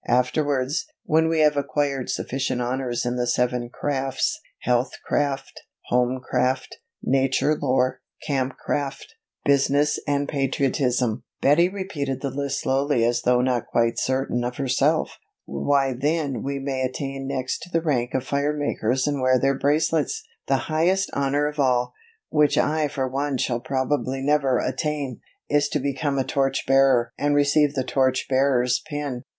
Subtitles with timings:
[0.07, 6.77] Afterwards, when we have acquired sufficient honors in the seven crafts, 'Health Craft, Home Craft,
[7.03, 9.13] Nature Lore, Camp Craft,
[9.45, 15.19] Business and Patriotism'," (Betty repeated the list slowly as though not quite certain of herself),
[15.45, 19.53] "why then we may attain next to the rank of Fire Makers and wear their
[19.59, 20.23] bracelets.
[20.47, 21.93] The highest honor of all,
[22.29, 27.35] which I for one shall probably never attain, is to become a Torch Bearer and
[27.35, 29.25] receive the Torch Bearer's pin.